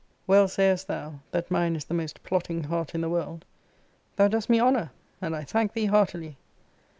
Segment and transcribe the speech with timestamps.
[0.25, 3.45] ]Well sayest thou, that mine is the most plotting heart in the world.
[4.15, 4.89] Thou dost me honour;
[5.21, 6.37] and I thank thee heartily.